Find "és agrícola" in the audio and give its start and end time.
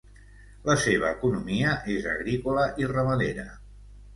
1.97-2.67